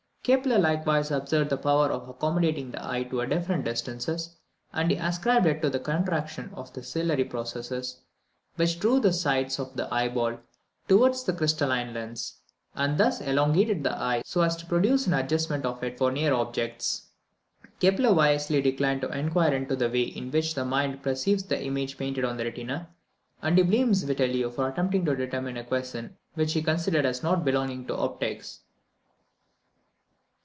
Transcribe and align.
Kepler 0.23 0.59
likewise 0.59 1.09
observed 1.09 1.49
the 1.49 1.57
power 1.57 1.87
of 1.91 2.07
accommodating 2.07 2.69
the 2.69 2.85
eye 2.87 3.01
to 3.01 3.25
different 3.25 3.65
distances, 3.65 4.37
and 4.71 4.91
he 4.91 4.97
ascribed 4.97 5.47
it 5.47 5.63
to 5.63 5.69
the 5.71 5.79
contraction 5.79 6.51
of 6.53 6.71
the 6.73 6.83
ciliary 6.83 7.23
processes, 7.23 8.01
which 8.55 8.79
drew 8.79 8.99
the 8.99 9.13
sides 9.13 9.57
of 9.57 9.75
the 9.75 9.91
eyeball 9.91 10.37
towards 10.87 11.23
the 11.23 11.33
crystalline 11.33 11.91
lens, 11.95 12.35
and 12.75 12.99
thus 12.99 13.19
elongated 13.19 13.81
the 13.83 13.97
eye 13.99 14.21
so 14.23 14.41
as 14.43 14.55
to 14.57 14.67
produce 14.67 15.07
an 15.07 15.15
adjustment 15.15 15.65
of 15.65 15.83
it 15.83 15.97
for 15.97 16.11
near 16.11 16.35
objects. 16.35 17.09
Kepler 17.79 18.13
wisely 18.13 18.61
declined 18.61 19.01
to 19.01 19.09
inquire 19.17 19.55
into 19.55 19.75
the 19.75 19.89
way 19.89 20.03
in 20.03 20.29
which 20.29 20.53
the 20.53 20.63
mind 20.63 21.01
perceives 21.01 21.45
the 21.45 21.59
images 21.59 21.95
painted 21.97 22.23
on 22.23 22.37
the 22.37 22.43
retina, 22.45 22.89
and 23.41 23.57
he 23.57 23.63
blames 23.63 24.03
Vitellio 24.03 24.51
for 24.51 24.69
attempting 24.69 25.03
to 25.05 25.15
determine 25.15 25.57
a 25.57 25.63
question 25.63 26.15
which 26.35 26.53
he 26.53 26.61
considered 26.61 27.07
as 27.07 27.23
not 27.23 27.43
belonging 27.43 27.87
to 27.87 27.95
optics. 27.97 28.59